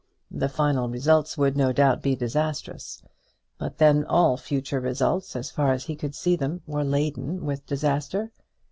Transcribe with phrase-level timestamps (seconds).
[0.31, 3.03] The final results would, no doubt, be disastrous;
[3.59, 7.67] but then, all future results, as far as he could see them, were laden with
[7.67, 8.31] disaster.